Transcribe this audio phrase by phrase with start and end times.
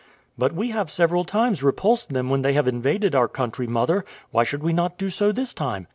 [0.35, 4.43] "But we have several times repulsed them when they have invaded our country, mother; why
[4.43, 5.85] should we not do so this time?"